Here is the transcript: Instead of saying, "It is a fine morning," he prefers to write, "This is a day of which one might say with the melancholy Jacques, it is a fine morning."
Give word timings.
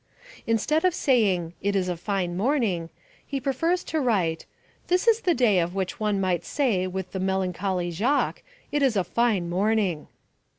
Instead 0.47 0.83
of 0.83 0.95
saying, 0.95 1.53
"It 1.61 1.75
is 1.75 1.87
a 1.87 1.95
fine 1.95 2.35
morning," 2.35 2.89
he 3.23 3.39
prefers 3.39 3.83
to 3.83 3.99
write, 3.99 4.47
"This 4.87 5.07
is 5.07 5.21
a 5.27 5.35
day 5.35 5.59
of 5.59 5.75
which 5.75 5.99
one 5.99 6.19
might 6.19 6.43
say 6.43 6.87
with 6.87 7.11
the 7.11 7.19
melancholy 7.19 7.91
Jacques, 7.91 8.41
it 8.71 8.81
is 8.81 8.95
a 8.97 9.03
fine 9.03 9.47
morning." 9.47 10.07